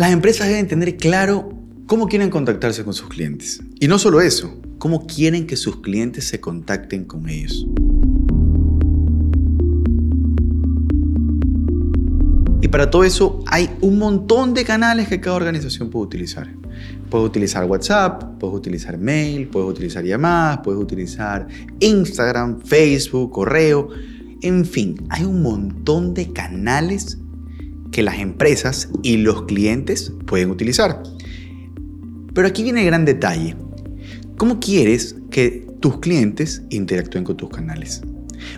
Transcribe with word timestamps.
Las 0.00 0.12
empresas 0.12 0.48
deben 0.48 0.66
tener 0.66 0.96
claro 0.96 1.52
cómo 1.84 2.08
quieren 2.08 2.30
contactarse 2.30 2.84
con 2.84 2.94
sus 2.94 3.10
clientes. 3.10 3.60
Y 3.80 3.86
no 3.86 3.98
solo 3.98 4.22
eso, 4.22 4.58
cómo 4.78 5.06
quieren 5.06 5.46
que 5.46 5.56
sus 5.56 5.82
clientes 5.82 6.26
se 6.26 6.40
contacten 6.40 7.04
con 7.04 7.28
ellos. 7.28 7.66
Y 12.62 12.68
para 12.68 12.88
todo 12.88 13.04
eso 13.04 13.44
hay 13.46 13.68
un 13.82 13.98
montón 13.98 14.54
de 14.54 14.64
canales 14.64 15.06
que 15.06 15.20
cada 15.20 15.36
organización 15.36 15.90
puede 15.90 16.06
utilizar. 16.06 16.48
Puedes 17.10 17.28
utilizar 17.28 17.66
WhatsApp, 17.66 18.38
puedes 18.38 18.56
utilizar 18.56 18.96
mail, 18.96 19.48
puedes 19.48 19.68
utilizar 19.68 20.02
llamadas, 20.02 20.60
puedes 20.64 20.80
utilizar 20.80 21.46
Instagram, 21.78 22.62
Facebook, 22.62 23.32
correo. 23.32 23.90
En 24.40 24.64
fin, 24.64 24.96
hay 25.10 25.26
un 25.26 25.42
montón 25.42 26.14
de 26.14 26.32
canales 26.32 27.18
que 27.92 28.02
las 28.02 28.18
empresas 28.18 28.88
y 29.02 29.16
los 29.18 29.42
clientes 29.42 30.12
pueden 30.26 30.50
utilizar. 30.50 31.02
Pero 32.34 32.46
aquí 32.46 32.62
viene 32.62 32.80
el 32.80 32.86
gran 32.86 33.04
detalle. 33.04 33.56
¿Cómo 34.36 34.60
quieres 34.60 35.16
que 35.30 35.66
tus 35.80 35.98
clientes 35.98 36.62
interactúen 36.70 37.24
con 37.24 37.36
tus 37.36 37.50
canales? 37.50 38.02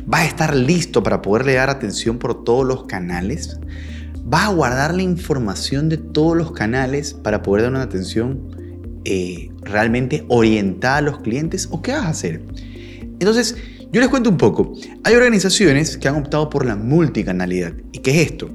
¿Vas 0.06 0.22
a 0.22 0.26
estar 0.26 0.54
listo 0.54 1.02
para 1.02 1.22
poderle 1.22 1.54
dar 1.54 1.70
atención 1.70 2.18
por 2.18 2.44
todos 2.44 2.66
los 2.66 2.84
canales? 2.84 3.58
¿Vas 4.24 4.48
a 4.48 4.52
guardar 4.52 4.94
la 4.94 5.02
información 5.02 5.88
de 5.88 5.96
todos 5.96 6.36
los 6.36 6.52
canales 6.52 7.14
para 7.14 7.42
poder 7.42 7.62
dar 7.62 7.72
una 7.72 7.82
atención 7.82 9.00
eh, 9.04 9.50
realmente 9.62 10.24
orientada 10.28 10.98
a 10.98 11.02
los 11.02 11.20
clientes? 11.20 11.68
¿O 11.70 11.82
qué 11.82 11.92
vas 11.92 12.04
a 12.04 12.10
hacer? 12.10 12.42
Entonces, 13.18 13.56
yo 13.92 14.00
les 14.00 14.08
cuento 14.08 14.30
un 14.30 14.38
poco. 14.38 14.74
Hay 15.04 15.14
organizaciones 15.14 15.96
que 15.96 16.08
han 16.08 16.16
optado 16.16 16.48
por 16.48 16.64
la 16.64 16.76
multicanalidad. 16.76 17.74
¿Y 17.92 17.98
qué 17.98 18.22
es 18.22 18.30
esto? 18.30 18.50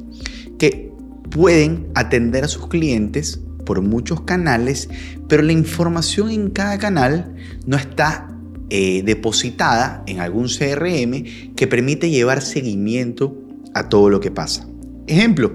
Que 0.58 0.92
pueden 1.30 1.88
atender 1.96 2.44
a 2.44 2.48
sus 2.48 2.68
clientes 2.68 3.42
por 3.66 3.82
muchos 3.82 4.22
canales, 4.22 4.90
pero 5.28 5.44
la 5.44 5.52
información 5.52 6.32
en 6.32 6.50
cada 6.50 6.78
canal 6.78 7.36
no 7.66 7.76
está 7.76 8.34
eh, 8.70 9.04
depositada 9.04 10.04
en 10.08 10.20
algún 10.20 10.48
CRM 10.48 11.54
que 11.56 11.68
permite 11.68 12.10
llevar 12.10 12.42
seguimiento 12.42 13.36
a 13.74 13.90
todo 13.90 14.10
lo 14.10 14.20
que 14.20 14.32
pasa. 14.32 14.68
Ejemplo, 15.06 15.52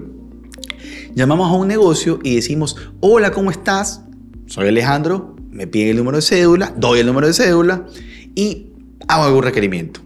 llamamos 1.15 1.51
a 1.51 1.55
un 1.55 1.67
negocio 1.67 2.19
y 2.23 2.35
decimos, 2.35 2.75
hola, 2.99 3.31
¿cómo 3.31 3.51
estás? 3.51 4.01
Soy 4.45 4.67
Alejandro, 4.67 5.35
me 5.51 5.67
piden 5.67 5.89
el 5.89 5.97
número 5.97 6.17
de 6.17 6.21
cédula, 6.21 6.73
doy 6.77 6.99
el 6.99 7.07
número 7.07 7.27
de 7.27 7.33
cédula 7.33 7.87
y 8.35 8.67
hago 9.07 9.23
algún 9.23 9.43
requerimiento. 9.43 10.02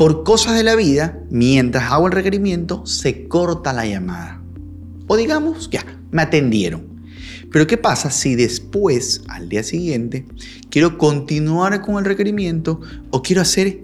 Por 0.00 0.24
cosas 0.24 0.56
de 0.56 0.62
la 0.62 0.76
vida, 0.76 1.18
mientras 1.28 1.92
hago 1.92 2.06
el 2.06 2.14
requerimiento, 2.14 2.86
se 2.86 3.28
corta 3.28 3.74
la 3.74 3.84
llamada. 3.84 4.40
O 5.06 5.14
digamos, 5.14 5.68
ya, 5.68 5.84
me 6.10 6.22
atendieron. 6.22 7.02
Pero 7.52 7.66
¿qué 7.66 7.76
pasa 7.76 8.10
si 8.10 8.34
después, 8.34 9.20
al 9.28 9.50
día 9.50 9.62
siguiente, 9.62 10.24
quiero 10.70 10.96
continuar 10.96 11.82
con 11.82 11.98
el 11.98 12.06
requerimiento 12.06 12.80
o 13.10 13.20
quiero 13.20 13.42
hacer 13.42 13.82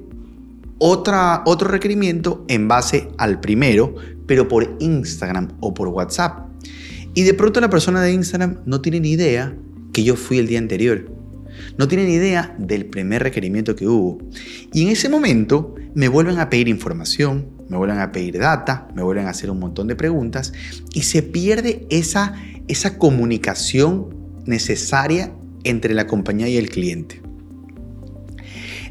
otro 0.78 1.68
requerimiento 1.68 2.46
en 2.48 2.66
base 2.66 3.10
al 3.18 3.38
primero, 3.38 3.94
pero 4.26 4.48
por 4.48 4.74
Instagram 4.80 5.48
o 5.60 5.74
por 5.74 5.88
WhatsApp. 5.88 6.48
Y 7.12 7.24
de 7.24 7.34
pronto 7.34 7.60
la 7.60 7.68
persona 7.68 8.00
de 8.00 8.14
Instagram 8.14 8.60
no 8.64 8.80
tiene 8.80 9.00
ni 9.00 9.10
idea 9.10 9.54
que 9.92 10.02
yo 10.02 10.16
fui 10.16 10.38
el 10.38 10.46
día 10.46 10.60
anterior. 10.60 11.12
No 11.76 11.88
tiene 11.88 12.04
ni 12.04 12.14
idea 12.14 12.56
del 12.58 12.86
primer 12.86 13.22
requerimiento 13.22 13.76
que 13.76 13.86
hubo. 13.86 14.16
Y 14.72 14.82
en 14.82 14.88
ese 14.88 15.10
momento 15.10 15.74
me 15.96 16.08
vuelven 16.08 16.38
a 16.38 16.50
pedir 16.50 16.68
información, 16.68 17.48
me 17.70 17.78
vuelven 17.78 18.00
a 18.00 18.12
pedir 18.12 18.38
data, 18.38 18.86
me 18.94 19.02
vuelven 19.02 19.28
a 19.28 19.30
hacer 19.30 19.50
un 19.50 19.58
montón 19.58 19.86
de 19.86 19.96
preguntas 19.96 20.52
y 20.92 21.04
se 21.04 21.22
pierde 21.22 21.86
esa, 21.88 22.34
esa 22.68 22.98
comunicación 22.98 24.14
necesaria 24.44 25.32
entre 25.64 25.94
la 25.94 26.06
compañía 26.06 26.50
y 26.50 26.58
el 26.58 26.68
cliente. 26.68 27.22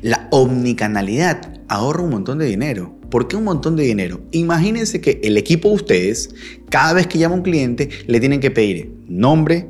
La 0.02 0.28
omnicanalidad 0.32 1.54
ahorra 1.68 2.02
un 2.02 2.10
montón 2.10 2.40
de 2.40 2.48
dinero. 2.48 2.96
¿Por 3.12 3.28
qué 3.28 3.36
un 3.36 3.44
montón 3.44 3.76
de 3.76 3.84
dinero? 3.84 4.22
Imagínense 4.32 5.00
que 5.00 5.22
el 5.24 5.38
equipo 5.38 5.70
de 5.70 5.76
ustedes, 5.76 6.34
cada 6.70 6.94
vez 6.94 7.06
que 7.06 7.20
llama 7.20 7.36
un 7.36 7.44
cliente, 7.44 7.88
le 8.08 8.20
tienen 8.20 8.40
que 8.40 8.50
pedir 8.50 8.92
nombre, 9.08 9.70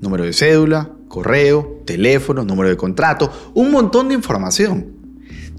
número 0.00 0.24
de 0.24 0.32
cédula, 0.32 0.90
correo, 1.06 1.82
teléfono, 1.86 2.42
número 2.42 2.68
de 2.68 2.76
contrato, 2.76 3.30
un 3.54 3.70
montón 3.70 4.08
de 4.08 4.14
información. 4.14 5.03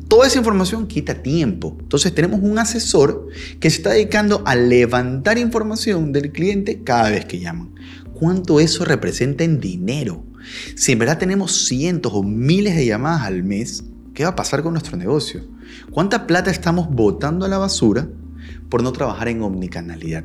Toda 0.08 0.28
esa 0.28 0.38
información 0.38 0.88
quita 0.88 1.24
tiempo. 1.24 1.76
Entonces 1.80 2.14
tenemos 2.14 2.40
un 2.42 2.60
asesor 2.60 3.28
que 3.60 3.70
se 3.70 3.78
está 3.78 3.92
dedicando 3.92 4.44
a 4.46 4.56
levantar 4.56 5.38
información 5.38 6.12
del 6.12 6.32
cliente 6.32 6.84
cada 6.84 7.10
vez 7.10 7.26
que 7.26 7.40
llaman. 7.40 7.74
¿Cuánto 8.14 8.60
eso 8.60 8.86
representa 8.86 9.44
en 9.44 9.60
dinero? 9.60 10.24
Si 10.76 10.92
en 10.92 11.00
verdad 11.00 11.18
tenemos 11.18 11.66
cientos 11.66 12.14
o 12.14 12.24
miles 12.24 12.76
de 12.76 12.86
llamadas 12.86 13.24
al 13.24 13.44
mes, 13.44 13.84
¿qué 14.14 14.24
va 14.24 14.30
a 14.30 14.36
pasar 14.36 14.62
con 14.62 14.74
nuestro 14.74 14.96
negocio? 14.96 15.44
¿Cuánta 15.92 16.28
plata 16.28 16.52
estamos 16.52 16.90
botando 16.90 17.46
a 17.46 17.50
la 17.50 17.58
basura 17.58 18.08
por 18.70 18.84
no 18.84 18.92
trabajar 18.92 19.28
en 19.28 19.42
omnicanalidad? 19.42 20.24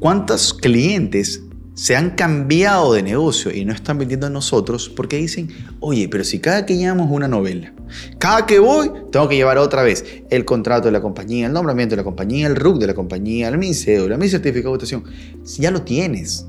¿Cuántos 0.00 0.52
clientes 0.52 1.42
se 1.80 1.96
han 1.96 2.10
cambiado 2.10 2.92
de 2.92 3.02
negocio 3.02 3.50
y 3.50 3.64
no 3.64 3.72
están 3.72 3.96
vendiendo 3.96 4.26
a 4.26 4.30
nosotros 4.30 4.90
porque 4.90 5.16
dicen, 5.16 5.48
oye, 5.80 6.10
pero 6.10 6.24
si 6.24 6.38
cada 6.38 6.66
que 6.66 6.76
llamamos 6.76 7.10
una 7.10 7.26
novela, 7.26 7.72
cada 8.18 8.44
que 8.44 8.58
voy, 8.58 8.90
tengo 9.10 9.26
que 9.30 9.36
llevar 9.36 9.56
otra 9.56 9.82
vez 9.82 10.04
el 10.28 10.44
contrato 10.44 10.88
de 10.88 10.92
la 10.92 11.00
compañía, 11.00 11.46
el 11.46 11.54
nombramiento 11.54 11.94
de 11.94 11.96
la 11.96 12.04
compañía, 12.04 12.48
el 12.48 12.56
RUC 12.56 12.80
de 12.80 12.86
la 12.86 12.92
compañía, 12.92 13.48
el 13.48 13.56
mi 13.56 13.72
cédula, 13.72 14.18
mi 14.18 14.28
certificado 14.28 14.74
de 14.74 14.76
votación, 14.76 15.04
si 15.42 15.62
ya 15.62 15.70
lo 15.70 15.80
tienes. 15.80 16.46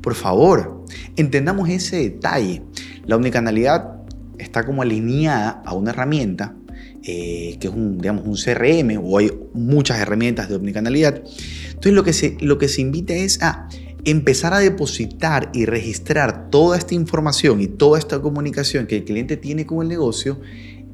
Por 0.00 0.14
favor, 0.14 0.84
entendamos 1.16 1.68
ese 1.68 1.96
detalle. 1.96 2.62
La 3.06 3.16
omnicanalidad 3.16 4.02
está 4.38 4.64
como 4.64 4.82
alineada 4.82 5.64
a 5.66 5.74
una 5.74 5.90
herramienta 5.90 6.54
eh, 7.02 7.56
que 7.60 7.66
es 7.66 7.74
un, 7.74 7.98
digamos, 7.98 8.24
un 8.24 8.36
CRM 8.36 8.98
o 9.02 9.18
hay 9.18 9.30
muchas 9.52 9.98
herramientas 9.98 10.48
de 10.48 10.54
omnicanalidad. 10.54 11.22
Entonces 11.66 11.92
lo 11.92 12.04
que 12.04 12.12
se, 12.12 12.36
lo 12.40 12.56
que 12.56 12.68
se 12.68 12.82
invita 12.82 13.14
es 13.14 13.42
a 13.42 13.68
empezar 14.04 14.52
a 14.52 14.58
depositar 14.58 15.50
y 15.54 15.64
registrar 15.64 16.50
toda 16.50 16.76
esta 16.76 16.94
información 16.94 17.60
y 17.60 17.66
toda 17.66 17.98
esta 17.98 18.20
comunicación 18.20 18.86
que 18.86 18.96
el 18.98 19.04
cliente 19.04 19.36
tiene 19.36 19.66
con 19.66 19.82
el 19.82 19.88
negocio 19.88 20.40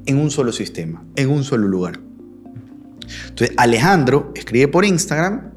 en 0.05 0.17
un 0.17 0.31
solo 0.31 0.51
sistema, 0.51 1.05
en 1.15 1.29
un 1.29 1.43
solo 1.43 1.67
lugar. 1.67 1.99
Entonces, 3.29 3.55
Alejandro 3.57 4.31
escribe 4.35 4.67
por 4.67 4.85
Instagram 4.85 5.51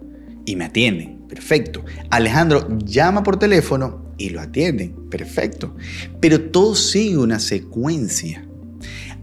y 0.45 0.57
me 0.57 0.65
atiende. 0.65 1.17
Perfecto. 1.29 1.85
Alejandro 2.11 2.69
llama 2.79 3.23
por 3.23 3.39
teléfono 3.39 4.13
y 4.19 4.31
lo 4.31 4.41
atienden. 4.41 5.09
Perfecto. 5.11 5.77
Pero 6.21 6.41
todo 6.41 6.75
sigue 6.75 7.19
una 7.19 7.39
secuencia. 7.39 8.47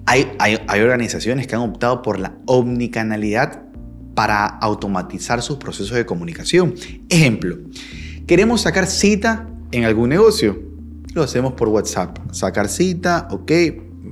Hay, 0.05 0.31
hay, 0.39 0.57
hay 0.67 0.81
organizaciones 0.81 1.47
que 1.47 1.55
han 1.55 1.61
optado 1.61 2.01
por 2.01 2.19
la 2.19 2.37
omnicanalidad 2.45 3.63
para 4.15 4.45
automatizar 4.45 5.41
sus 5.41 5.57
procesos 5.57 5.95
de 5.95 6.05
comunicación. 6.05 6.75
Ejemplo, 7.09 7.57
Queremos 8.27 8.61
sacar 8.61 8.87
cita 8.87 9.49
en 9.71 9.83
algún 9.83 10.09
negocio. 10.09 10.61
Lo 11.13 11.23
hacemos 11.23 11.53
por 11.53 11.69
WhatsApp. 11.69 12.17
Sacar 12.31 12.69
cita, 12.69 13.27
ok, 13.31 13.51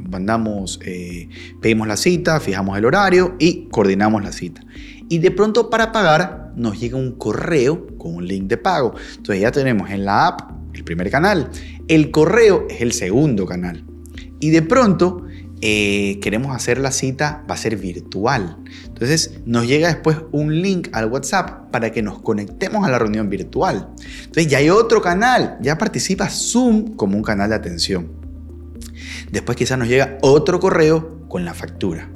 mandamos, 0.09 0.79
eh, 0.85 1.29
pedimos 1.61 1.87
la 1.87 1.97
cita, 1.97 2.39
fijamos 2.39 2.77
el 2.77 2.85
horario 2.85 3.35
y 3.39 3.67
coordinamos 3.69 4.23
la 4.23 4.31
cita. 4.31 4.61
Y 5.07 5.19
de 5.19 5.31
pronto 5.31 5.69
para 5.69 5.91
pagar 5.91 6.51
nos 6.55 6.79
llega 6.79 6.97
un 6.97 7.13
correo 7.13 7.87
con 7.97 8.15
un 8.15 8.27
link 8.27 8.47
de 8.47 8.57
pago. 8.57 8.93
Entonces 9.17 9.41
ya 9.41 9.51
tenemos 9.51 9.89
en 9.89 10.05
la 10.05 10.27
app 10.27 10.51
el 10.73 10.83
primer 10.83 11.09
canal. 11.09 11.49
El 11.87 12.11
correo 12.11 12.67
es 12.69 12.81
el 12.81 12.91
segundo 12.91 13.45
canal. 13.45 13.83
Y 14.39 14.49
de 14.51 14.61
pronto 14.61 15.25
eh, 15.61 16.19
queremos 16.21 16.55
hacer 16.55 16.77
la 16.77 16.91
cita, 16.91 17.43
va 17.49 17.55
a 17.55 17.57
ser 17.57 17.75
virtual. 17.75 18.57
Entonces 18.85 19.41
nos 19.45 19.67
llega 19.67 19.89
después 19.89 20.17
un 20.31 20.61
link 20.61 20.87
al 20.93 21.11
WhatsApp 21.11 21.69
para 21.71 21.91
que 21.91 22.01
nos 22.01 22.21
conectemos 22.21 22.85
a 22.85 22.89
la 22.89 22.97
reunión 22.97 23.29
virtual. 23.29 23.89
Entonces 24.19 24.47
ya 24.47 24.59
hay 24.59 24.69
otro 24.69 25.01
canal, 25.01 25.57
ya 25.61 25.77
participa 25.77 26.29
Zoom 26.29 26.95
como 26.95 27.17
un 27.17 27.23
canal 27.23 27.49
de 27.49 27.55
atención. 27.55 28.09
Después 29.31 29.57
quizás 29.57 29.77
nos 29.77 29.89
llega 29.89 30.17
otro 30.21 30.59
correo 30.59 31.27
con 31.27 31.43
la 31.43 31.53
factura. 31.53 32.09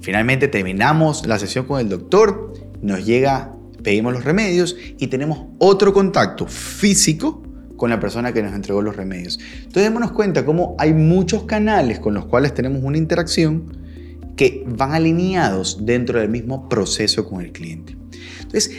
Finalmente 0.00 0.48
terminamos 0.48 1.26
la 1.26 1.38
sesión 1.38 1.64
con 1.64 1.80
el 1.80 1.88
doctor, 1.88 2.52
nos 2.82 3.04
llega, 3.04 3.54
pedimos 3.82 4.12
los 4.12 4.24
remedios 4.24 4.76
y 4.98 5.06
tenemos 5.08 5.46
otro 5.58 5.92
contacto 5.92 6.46
físico 6.46 7.42
con 7.78 7.88
la 7.88 7.98
persona 7.98 8.34
que 8.34 8.42
nos 8.42 8.52
entregó 8.52 8.82
los 8.82 8.96
remedios. 8.96 9.38
Entonces 9.54 9.84
démonos 9.84 10.12
cuenta 10.12 10.44
cómo 10.44 10.76
hay 10.78 10.92
muchos 10.92 11.44
canales 11.44 12.00
con 12.00 12.12
los 12.12 12.26
cuales 12.26 12.52
tenemos 12.52 12.82
una 12.82 12.98
interacción 12.98 13.72
que 14.36 14.64
van 14.66 14.92
alineados 14.92 15.86
dentro 15.86 16.20
del 16.20 16.28
mismo 16.28 16.68
proceso 16.68 17.24
con 17.24 17.40
el 17.40 17.52
cliente. 17.52 17.96
Entonces, 18.42 18.70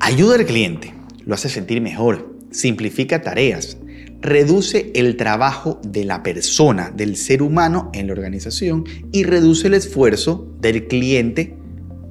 ayuda 0.00 0.36
al 0.36 0.46
cliente, 0.46 0.94
lo 1.26 1.34
hace 1.34 1.48
sentir 1.48 1.80
mejor, 1.80 2.34
simplifica 2.50 3.20
tareas, 3.20 3.76
reduce 4.20 4.90
el 4.94 5.16
trabajo 5.16 5.80
de 5.84 6.04
la 6.04 6.22
persona, 6.22 6.90
del 6.90 7.16
ser 7.16 7.42
humano 7.42 7.90
en 7.92 8.06
la 8.06 8.12
organización 8.12 8.84
y 9.12 9.24
reduce 9.24 9.66
el 9.66 9.74
esfuerzo 9.74 10.52
del 10.60 10.86
cliente 10.86 11.56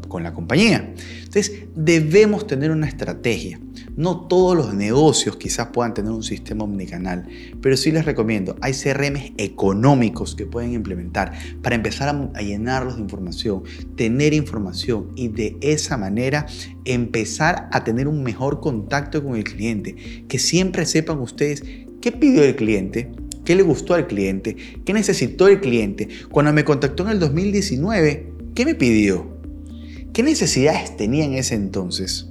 con 0.07 0.23
la 0.23 0.33
compañía. 0.33 0.93
Debemos 1.75 2.47
tener 2.47 2.71
una 2.71 2.87
estrategia. 2.87 3.59
No 3.95 4.27
todos 4.27 4.55
los 4.55 4.73
negocios 4.73 5.37
quizás 5.37 5.67
puedan 5.67 5.93
tener 5.93 6.11
un 6.11 6.23
sistema 6.23 6.63
omnicanal, 6.63 7.27
pero 7.61 7.77
sí 7.77 7.91
les 7.91 8.05
recomiendo, 8.05 8.55
hay 8.61 8.73
CRM 8.73 9.33
económicos 9.37 10.35
que 10.35 10.45
pueden 10.45 10.73
implementar 10.73 11.33
para 11.61 11.75
empezar 11.75 12.29
a, 12.33 12.41
llenarlos 12.41 12.95
de 12.95 13.01
información, 13.01 13.63
tener 13.95 14.33
información 14.33 15.11
y 15.15 15.29
de 15.29 15.57
esa 15.61 15.97
manera 15.97 16.45
empezar 16.85 17.69
a 17.71 17.83
tener 17.83 18.07
un 18.07 18.23
mejor 18.23 18.59
contacto 18.59 19.23
con 19.23 19.35
el 19.35 19.43
cliente. 19.43 19.95
Que 20.27 20.39
siempre 20.39 20.85
sepan 20.85 21.19
ustedes 21.19 21.63
qué 22.01 22.11
pidió 22.11 22.43
el 22.43 22.55
cliente, 22.55 23.11
qué 23.45 23.55
le 23.55 23.63
gustó 23.63 23.93
al 23.93 24.07
cliente, 24.07 24.55
qué 24.85 24.93
necesitó 24.93 25.47
el 25.47 25.59
cliente. 25.59 26.07
Cuando 26.29 26.53
me 26.53 26.63
contactó 26.63 27.03
en 27.03 27.09
el 27.09 27.19
2019, 27.19 28.33
¿qué 28.53 28.65
me 28.65 28.75
pidió? 28.75 29.36
¿Qué 30.17 30.23
necesidades 30.23 30.97
tenía 30.97 31.25
en 31.25 31.35
ese 31.35 31.53
entonces? 31.53 32.27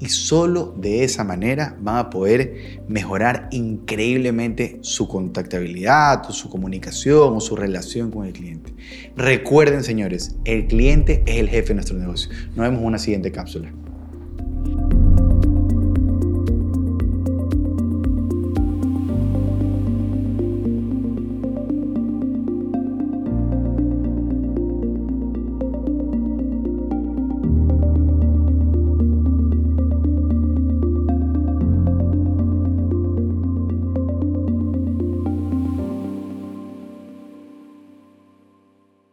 Y 0.00 0.08
solo 0.08 0.74
de 0.76 1.04
esa 1.04 1.22
manera 1.22 1.76
van 1.80 1.98
a 1.98 2.10
poder 2.10 2.82
mejorar 2.88 3.48
increíblemente 3.52 4.78
su 4.80 5.06
contactabilidad, 5.06 6.28
su 6.30 6.50
comunicación 6.50 7.36
o 7.36 7.40
su 7.40 7.54
relación 7.54 8.10
con 8.10 8.26
el 8.26 8.32
cliente. 8.32 8.74
Recuerden, 9.14 9.84
señores, 9.84 10.34
el 10.44 10.66
cliente 10.66 11.22
es 11.26 11.36
el 11.36 11.48
jefe 11.48 11.68
de 11.68 11.74
nuestro 11.74 11.96
negocio. 11.96 12.28
Nos 12.56 12.56
vemos 12.56 12.80
en 12.80 12.86
una 12.86 12.98
siguiente 12.98 13.30
cápsula. 13.30 13.70